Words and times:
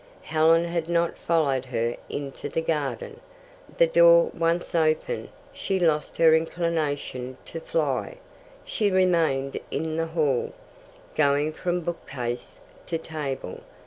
Helen 0.23 0.63
had 0.65 0.89
not 0.89 1.15
followed 1.15 1.65
her 1.65 1.95
into 2.09 2.49
the 2.49 2.63
garden. 2.63 3.19
The 3.77 3.85
door 3.85 4.31
once 4.35 4.73
open, 4.73 5.29
she 5.53 5.77
lost 5.79 6.17
her 6.17 6.33
inclination 6.33 7.37
to 7.45 7.59
fly. 7.59 8.17
She 8.65 8.89
remained 8.89 9.59
in 9.69 9.97
the 9.97 10.07
hall, 10.07 10.53
going 11.15 11.53
from 11.53 11.81
bookcase 11.81 12.61
to 12.87 12.97
table. 12.97 13.61